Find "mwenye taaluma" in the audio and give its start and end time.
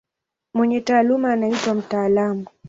0.53-1.33